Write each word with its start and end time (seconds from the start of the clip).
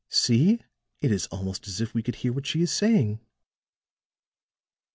See, 0.09 0.61
it 0.99 1.11
is 1.11 1.27
almost 1.27 1.67
as 1.67 1.79
if 1.79 1.93
we 1.93 2.01
could 2.01 2.15
hear 2.15 2.33
what 2.33 2.47
she 2.47 2.63
is 2.63 2.71
saying!" 2.71 3.19